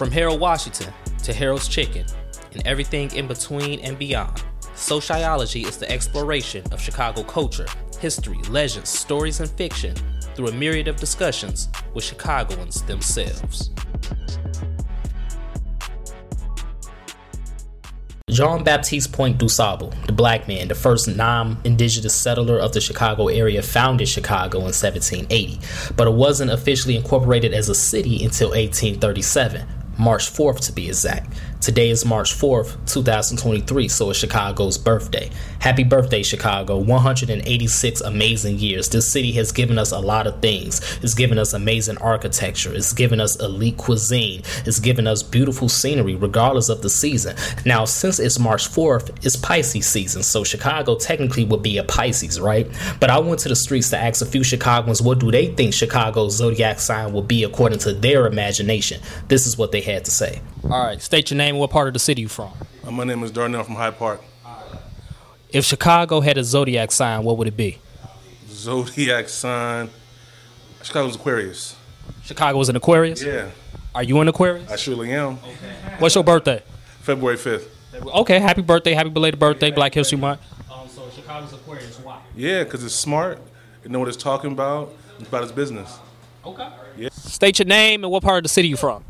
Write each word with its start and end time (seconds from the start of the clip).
From 0.00 0.10
Harold 0.10 0.40
Washington 0.40 0.90
to 1.24 1.34
Harold's 1.34 1.68
Chicken 1.68 2.06
and 2.54 2.66
everything 2.66 3.14
in 3.14 3.26
between 3.26 3.80
and 3.80 3.98
beyond, 3.98 4.42
Sociology 4.74 5.60
is 5.64 5.76
the 5.76 5.90
exploration 5.90 6.64
of 6.72 6.80
Chicago 6.80 7.22
culture, 7.22 7.66
history, 8.00 8.38
legends, 8.48 8.88
stories, 8.88 9.40
and 9.40 9.50
fiction 9.50 9.94
through 10.34 10.48
a 10.48 10.52
myriad 10.52 10.88
of 10.88 10.96
discussions 10.96 11.68
with 11.92 12.02
Chicagoans 12.02 12.80
themselves. 12.84 13.68
Jean 18.30 18.64
Baptiste 18.64 19.12
Point 19.12 19.36
du 19.36 19.50
Sable, 19.50 19.92
the 20.06 20.12
black 20.14 20.48
man, 20.48 20.68
the 20.68 20.74
first 20.74 21.14
non 21.14 21.60
indigenous 21.64 22.14
settler 22.14 22.58
of 22.58 22.72
the 22.72 22.80
Chicago 22.80 23.28
area, 23.28 23.60
founded 23.60 24.08
Chicago 24.08 24.60
in 24.60 24.72
1780, 24.72 25.60
but 25.94 26.06
it 26.06 26.14
wasn't 26.14 26.50
officially 26.50 26.96
incorporated 26.96 27.52
as 27.52 27.68
a 27.68 27.74
city 27.74 28.24
until 28.24 28.48
1837, 28.48 29.66
March 30.00 30.32
4th 30.32 30.66
to 30.66 30.72
be 30.72 30.88
exact. 30.88 31.32
Today 31.60 31.90
is 31.90 32.06
March 32.06 32.32
4th, 32.32 32.78
2023, 32.86 33.86
so 33.88 34.08
it's 34.08 34.18
Chicago's 34.18 34.78
birthday. 34.78 35.28
Happy 35.58 35.84
birthday, 35.84 36.22
Chicago. 36.22 36.78
186 36.78 38.00
amazing 38.00 38.58
years. 38.58 38.88
This 38.88 39.06
city 39.06 39.30
has 39.32 39.52
given 39.52 39.78
us 39.78 39.92
a 39.92 39.98
lot 39.98 40.26
of 40.26 40.40
things. 40.40 40.80
It's 41.02 41.12
given 41.12 41.36
us 41.36 41.52
amazing 41.52 41.98
architecture. 41.98 42.72
It's 42.72 42.94
given 42.94 43.20
us 43.20 43.38
elite 43.40 43.76
cuisine. 43.76 44.40
It's 44.64 44.80
given 44.80 45.06
us 45.06 45.22
beautiful 45.22 45.68
scenery, 45.68 46.14
regardless 46.14 46.70
of 46.70 46.80
the 46.80 46.88
season. 46.88 47.36
Now, 47.66 47.84
since 47.84 48.18
it's 48.20 48.38
March 48.38 48.66
4th, 48.66 49.22
it's 49.22 49.36
Pisces 49.36 49.86
season, 49.86 50.22
so 50.22 50.44
Chicago 50.44 50.96
technically 50.96 51.44
would 51.44 51.62
be 51.62 51.76
a 51.76 51.84
Pisces, 51.84 52.40
right? 52.40 52.66
But 53.00 53.10
I 53.10 53.18
went 53.18 53.38
to 53.40 53.50
the 53.50 53.56
streets 53.56 53.90
to 53.90 53.98
ask 53.98 54.22
a 54.22 54.26
few 54.26 54.42
Chicagoans 54.42 55.02
what 55.02 55.18
do 55.18 55.30
they 55.30 55.48
think 55.48 55.74
Chicago's 55.74 56.36
zodiac 56.36 56.80
sign 56.80 57.12
will 57.12 57.20
be 57.20 57.44
according 57.44 57.80
to 57.80 57.92
their 57.92 58.26
imagination. 58.26 59.02
This 59.28 59.46
is 59.46 59.58
what 59.58 59.72
they 59.72 59.82
had 59.82 60.06
to 60.06 60.10
say. 60.10 60.40
All 60.64 60.70
right, 60.70 61.00
state 61.00 61.30
your 61.30 61.38
name 61.38 61.49
and 61.50 61.58
what 61.58 61.70
part 61.70 61.88
of 61.88 61.92
the 61.92 61.98
city 61.98 62.22
you 62.22 62.28
from. 62.28 62.52
Uh, 62.86 62.90
my 62.90 63.04
name 63.04 63.22
is 63.22 63.30
Darnell 63.30 63.64
from 63.64 63.74
Hyde 63.74 63.98
Park. 63.98 64.22
If 65.50 65.64
Chicago 65.64 66.20
had 66.20 66.38
a 66.38 66.44
zodiac 66.44 66.92
sign, 66.92 67.24
what 67.24 67.36
would 67.36 67.48
it 67.48 67.56
be? 67.56 67.78
Zodiac 68.48 69.28
sign. 69.28 69.90
Chicago's 70.82 71.16
Aquarius. 71.16 71.76
Chicago 72.24 72.56
was 72.56 72.68
an 72.68 72.76
Aquarius? 72.76 73.22
Yeah, 73.22 73.50
Are 73.94 74.02
you 74.02 74.20
an 74.20 74.28
Aquarius? 74.28 74.70
I 74.70 74.76
surely 74.76 75.12
am. 75.12 75.36
What's 75.98 76.14
your 76.14 76.24
birthday? 76.24 76.62
February 77.00 77.36
5th. 77.36 77.66
Okay, 78.20 78.38
happy 78.38 78.62
birthday, 78.62 78.94
happy 78.94 79.10
belated 79.10 79.40
birthday, 79.40 79.70
Black 79.72 79.92
History 79.92 80.18
Month. 80.18 80.40
Um, 80.70 80.88
so 80.88 81.10
Chicago's 81.10 81.52
Aquarius, 81.52 81.98
why? 81.98 82.20
Yeah, 82.36 82.62
because 82.62 82.84
it's 82.84 82.94
smart. 82.94 83.40
It 83.84 83.90
know 83.90 83.98
what 83.98 84.08
it's 84.08 84.16
talking 84.16 84.52
about. 84.52 84.94
It's 85.18 85.28
about 85.28 85.42
its 85.42 85.52
business. 85.52 85.98
Okay. 86.44 86.68
Yeah. 86.96 87.08
State 87.10 87.58
your 87.58 87.66
name 87.66 88.04
and 88.04 88.12
what 88.12 88.22
part 88.22 88.38
of 88.38 88.42
the 88.44 88.48
city 88.48 88.68
you 88.68 88.76
from. 88.76 89.04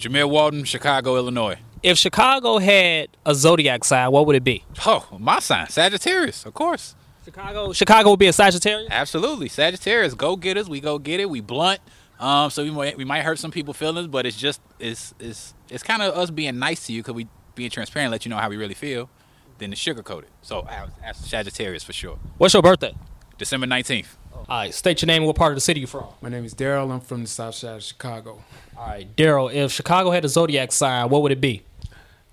Jameer 0.00 0.28
Walden, 0.28 0.64
Chicago, 0.64 1.16
Illinois. 1.16 1.58
If 1.82 1.98
Chicago 1.98 2.58
had 2.58 3.08
a 3.26 3.34
zodiac 3.34 3.84
sign, 3.84 4.10
what 4.10 4.26
would 4.26 4.34
it 4.34 4.44
be? 4.44 4.64
Oh, 4.86 5.06
my 5.18 5.40
sign, 5.40 5.68
Sagittarius, 5.68 6.46
of 6.46 6.54
course. 6.54 6.94
Chicago, 7.24 7.72
Chicago 7.74 8.10
would 8.10 8.18
be 8.18 8.26
a 8.26 8.32
Sagittarius. 8.32 8.88
Absolutely, 8.90 9.48
Sagittarius. 9.48 10.14
Go 10.14 10.36
getters. 10.36 10.70
We 10.70 10.80
go 10.80 10.98
get 10.98 11.20
it. 11.20 11.28
We 11.28 11.40
blunt. 11.40 11.80
Um, 12.18 12.50
so 12.50 12.62
we 12.62 12.70
might 12.70 12.96
we 12.96 13.04
might 13.04 13.22
hurt 13.22 13.38
some 13.38 13.50
people's 13.50 13.76
feelings, 13.76 14.08
but 14.08 14.24
it's 14.24 14.36
just 14.36 14.60
it's 14.78 15.14
it's 15.20 15.54
it's 15.68 15.82
kind 15.82 16.00
of 16.02 16.16
us 16.16 16.30
being 16.30 16.58
nice 16.58 16.86
to 16.86 16.92
you 16.92 17.02
because 17.02 17.14
we 17.14 17.28
being 17.54 17.70
transparent, 17.70 18.10
let 18.10 18.24
you 18.24 18.30
know 18.30 18.38
how 18.38 18.48
we 18.48 18.56
really 18.56 18.74
feel, 18.74 19.10
than 19.58 19.70
to 19.70 19.76
sugarcoat 19.76 20.22
it. 20.22 20.30
So 20.40 20.66
Sagittarius 21.14 21.84
for 21.84 21.92
sure. 21.92 22.18
What's 22.38 22.54
your 22.54 22.62
birthday? 22.62 22.94
December 23.36 23.66
nineteenth. 23.66 24.16
All 24.50 24.58
right, 24.58 24.74
state 24.74 25.00
your 25.00 25.06
name 25.06 25.18
and 25.18 25.28
what 25.28 25.36
part 25.36 25.52
of 25.52 25.56
the 25.56 25.60
city 25.60 25.78
you 25.78 25.86
from. 25.86 26.06
My 26.20 26.28
name 26.28 26.44
is 26.44 26.56
Daryl. 26.56 26.90
I'm 26.90 26.98
from 26.98 27.22
the 27.22 27.28
south 27.28 27.54
side 27.54 27.76
of 27.76 27.84
Chicago. 27.84 28.42
All 28.76 28.84
right, 28.88 29.06
Daryl. 29.14 29.54
If 29.54 29.70
Chicago 29.70 30.10
had 30.10 30.24
a 30.24 30.28
zodiac 30.28 30.72
sign, 30.72 31.08
what 31.08 31.22
would 31.22 31.30
it 31.30 31.40
be? 31.40 31.62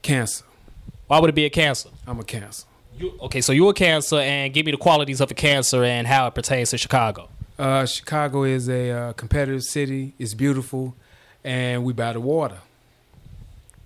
Cancer. 0.01 0.43
Why 1.05 1.19
would 1.19 1.29
it 1.29 1.35
be 1.35 1.45
a 1.45 1.51
Cancer? 1.51 1.89
I'm 2.07 2.19
a 2.19 2.23
Cancer. 2.23 2.65
You, 2.97 3.13
okay, 3.21 3.39
so 3.39 3.53
you're 3.53 3.69
a 3.69 3.73
Cancer, 3.73 4.15
and 4.15 4.51
give 4.51 4.65
me 4.65 4.71
the 4.71 4.79
qualities 4.79 5.21
of 5.21 5.29
a 5.29 5.35
Cancer 5.35 5.83
and 5.83 6.07
how 6.07 6.25
it 6.25 6.33
pertains 6.33 6.71
to 6.71 6.79
Chicago. 6.79 7.29
Uh, 7.59 7.85
Chicago 7.85 8.45
is 8.45 8.67
a 8.67 8.89
uh, 8.89 9.13
competitive 9.13 9.63
city. 9.63 10.15
It's 10.17 10.33
beautiful, 10.33 10.95
and 11.43 11.83
we 11.83 11.93
by 11.93 12.13
the 12.13 12.19
water. 12.19 12.57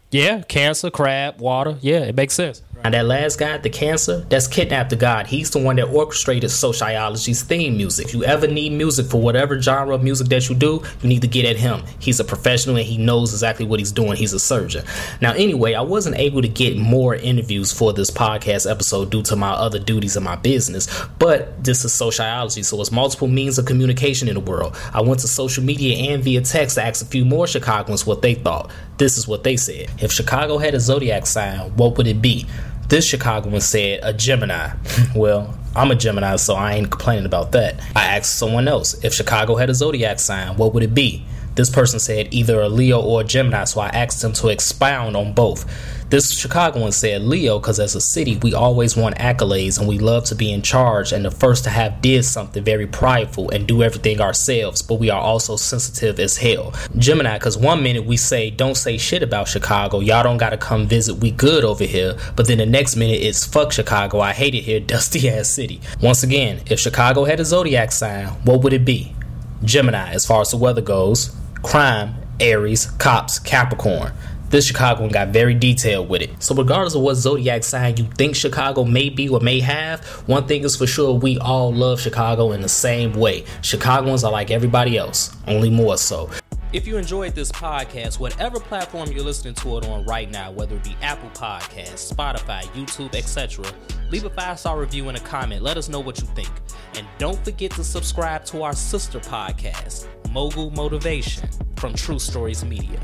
Yeah, 0.09 0.43
Cancer, 0.43 0.89
crab, 0.89 1.41
water. 1.41 1.75
Yeah, 1.81 2.03
it 2.03 2.15
makes 2.15 2.35
sense. 2.35 2.61
And 2.83 2.93
that 2.93 3.05
last 3.05 3.37
guy, 3.37 3.57
the 3.57 3.69
Cancer, 3.69 4.21
that's 4.29 4.47
Kidnap 4.47 4.89
the 4.89 4.95
God. 4.95 5.27
He's 5.27 5.51
the 5.51 5.59
one 5.59 5.75
that 5.75 5.85
orchestrated 5.85 6.49
Sociology's 6.49 7.43
theme 7.43 7.77
music. 7.77 8.07
If 8.07 8.13
you 8.13 8.23
ever 8.23 8.47
need 8.47 8.71
music 8.71 9.05
for 9.05 9.21
whatever 9.21 9.61
genre 9.61 9.95
of 9.95 10.03
music 10.03 10.27
that 10.29 10.49
you 10.49 10.55
do, 10.55 10.81
you 11.01 11.09
need 11.09 11.21
to 11.21 11.27
get 11.27 11.45
at 11.45 11.57
him. 11.57 11.83
He's 11.99 12.19
a 12.19 12.23
professional 12.23 12.77
and 12.77 12.85
he 12.85 12.97
knows 12.97 13.33
exactly 13.33 13.65
what 13.65 13.79
he's 13.79 13.91
doing. 13.91 14.15
He's 14.15 14.33
a 14.33 14.39
surgeon. 14.39 14.83
Now, 15.21 15.33
anyway, 15.33 15.75
I 15.75 15.81
wasn't 15.81 16.17
able 16.17 16.41
to 16.41 16.47
get 16.47 16.77
more 16.77 17.15
interviews 17.15 17.71
for 17.71 17.93
this 17.93 18.09
podcast 18.09 18.69
episode 18.69 19.11
due 19.11 19.21
to 19.23 19.35
my 19.35 19.51
other 19.51 19.79
duties 19.79 20.17
in 20.17 20.23
my 20.23 20.35
business, 20.35 20.87
but 21.19 21.63
this 21.63 21.85
is 21.85 21.93
Sociology, 21.93 22.63
so 22.63 22.81
it's 22.81 22.91
multiple 22.91 23.27
means 23.27 23.59
of 23.59 23.65
communication 23.65 24.27
in 24.27 24.33
the 24.33 24.39
world. 24.39 24.75
I 24.93 25.01
went 25.01 25.19
to 25.19 25.27
social 25.27 25.63
media 25.63 26.11
and 26.11 26.23
via 26.23 26.41
text 26.41 26.75
to 26.75 26.83
ask 26.83 27.03
a 27.03 27.07
few 27.07 27.25
more 27.25 27.45
Chicagoans 27.45 28.05
what 28.05 28.21
they 28.21 28.33
thought. 28.33 28.71
This 28.97 29.17
is 29.17 29.27
what 29.27 29.43
they 29.43 29.57
said. 29.57 29.89
If 29.99 30.11
Chicago 30.11 30.57
had 30.57 30.73
a 30.73 30.79
zodiac 30.79 31.25
sign, 31.25 31.75
what 31.75 31.97
would 31.97 32.07
it 32.07 32.21
be? 32.21 32.45
This 32.91 33.05
Chicagoan 33.05 33.61
said 33.61 34.01
a 34.03 34.11
Gemini. 34.11 34.73
well, 35.15 35.57
I'm 35.77 35.91
a 35.91 35.95
Gemini, 35.95 36.35
so 36.35 36.55
I 36.55 36.73
ain't 36.73 36.91
complaining 36.91 37.25
about 37.25 37.53
that. 37.53 37.79
I 37.95 38.17
asked 38.17 38.37
someone 38.37 38.67
else 38.67 39.01
if 39.01 39.13
Chicago 39.13 39.55
had 39.55 39.69
a 39.69 39.73
zodiac 39.73 40.19
sign, 40.19 40.57
what 40.57 40.73
would 40.73 40.83
it 40.83 40.93
be? 40.93 41.23
This 41.55 41.69
person 41.69 41.99
said 41.99 42.33
either 42.33 42.61
a 42.61 42.69
Leo 42.69 43.01
or 43.01 43.21
a 43.21 43.23
Gemini, 43.23 43.65
so 43.65 43.81
I 43.81 43.89
asked 43.89 44.21
them 44.21 44.33
to 44.33 44.47
expound 44.47 45.17
on 45.17 45.33
both. 45.33 45.65
This 46.11 46.37
Chicagoan 46.37 46.91
said 46.91 47.21
Leo 47.21 47.57
because 47.57 47.79
as 47.79 47.95
a 47.95 48.01
city, 48.01 48.37
we 48.37 48.53
always 48.53 48.97
want 48.97 49.17
accolades 49.17 49.79
and 49.79 49.87
we 49.87 49.97
love 49.97 50.25
to 50.25 50.35
be 50.35 50.51
in 50.51 50.61
charge 50.61 51.13
and 51.13 51.23
the 51.23 51.31
first 51.31 51.63
to 51.63 51.69
have 51.69 52.01
did 52.01 52.25
something 52.25 52.63
very 52.63 52.85
prideful 52.85 53.49
and 53.49 53.65
do 53.65 53.81
everything 53.81 54.19
ourselves, 54.19 54.81
but 54.81 54.95
we 54.95 55.09
are 55.09 55.21
also 55.21 55.55
sensitive 55.55 56.19
as 56.19 56.37
hell. 56.37 56.73
Gemini 56.97 57.37
because 57.37 57.57
one 57.57 57.81
minute 57.81 58.05
we 58.05 58.17
say 58.17 58.49
don't 58.49 58.75
say 58.75 58.97
shit 58.97 59.23
about 59.23 59.47
Chicago, 59.47 60.01
y'all 60.01 60.23
don't 60.23 60.37
gotta 60.37 60.57
come 60.57 60.85
visit, 60.85 61.15
we 61.15 61.31
good 61.31 61.63
over 61.63 61.85
here, 61.85 62.17
but 62.35 62.45
then 62.45 62.57
the 62.57 62.65
next 62.65 62.97
minute 62.97 63.21
it's 63.21 63.45
fuck 63.45 63.71
Chicago, 63.71 64.19
I 64.19 64.33
hate 64.33 64.55
it 64.55 64.63
here, 64.63 64.79
dusty 64.91 65.29
ass 65.29 65.49
city. 65.49 65.79
Once 66.01 66.23
again, 66.23 66.61
if 66.69 66.79
Chicago 66.79 67.23
had 67.23 67.39
a 67.39 67.45
zodiac 67.45 67.93
sign, 67.93 68.27
what 68.43 68.63
would 68.63 68.73
it 68.73 68.83
be? 68.83 69.15
Gemini, 69.63 70.11
as 70.11 70.25
far 70.25 70.41
as 70.41 70.51
the 70.51 70.57
weather 70.57 70.81
goes, 70.81 71.33
crime, 71.63 72.15
Aries, 72.39 72.87
cops, 72.97 73.39
Capricorn. 73.39 74.11
This 74.49 74.65
Chicagoan 74.65 75.09
got 75.09 75.29
very 75.29 75.53
detailed 75.53 76.09
with 76.09 76.21
it. 76.21 76.43
So, 76.43 76.53
regardless 76.53 76.93
of 76.93 77.01
what 77.01 77.15
zodiac 77.15 77.63
sign 77.63 77.95
you 77.95 78.03
think 78.17 78.35
Chicago 78.35 78.83
may 78.83 79.09
be 79.09 79.29
or 79.29 79.39
may 79.39 79.61
have, 79.61 80.03
one 80.27 80.45
thing 80.45 80.65
is 80.65 80.75
for 80.75 80.85
sure 80.85 81.13
we 81.13 81.37
all 81.37 81.73
love 81.73 82.01
Chicago 82.01 82.51
in 82.51 82.61
the 82.61 82.67
same 82.67 83.13
way. 83.13 83.45
Chicagoans 83.61 84.25
are 84.25 84.31
like 84.31 84.51
everybody 84.51 84.97
else, 84.97 85.33
only 85.47 85.69
more 85.69 85.97
so. 85.97 86.29
If 86.73 86.87
you 86.87 86.97
enjoyed 86.97 87.35
this 87.35 87.51
podcast, 87.51 88.19
whatever 88.19 88.57
platform 88.57 89.11
you're 89.11 89.23
listening 89.23 89.55
to 89.55 89.77
it 89.77 89.87
on 89.87 90.05
right 90.05 90.31
now, 90.31 90.51
whether 90.51 90.75
it 90.77 90.83
be 90.85 90.95
Apple 91.01 91.29
Podcasts, 91.29 92.13
Spotify, 92.13 92.63
YouTube, 92.73 93.13
etc., 93.13 93.65
leave 94.09 94.23
a 94.23 94.29
five 94.29 94.57
star 94.57 94.79
review 94.79 95.09
and 95.09 95.17
a 95.17 95.21
comment. 95.21 95.61
Let 95.61 95.75
us 95.77 95.89
know 95.89 95.99
what 95.99 96.19
you 96.19 96.27
think. 96.27 96.49
And 96.95 97.05
don't 97.17 97.43
forget 97.43 97.71
to 97.71 97.83
subscribe 97.83 98.45
to 98.45 98.63
our 98.63 98.73
sister 98.73 99.19
podcast, 99.19 100.07
Mogul 100.31 100.71
Motivation 100.71 101.49
from 101.75 101.93
True 101.93 102.17
Stories 102.17 102.63
Media. 102.63 103.01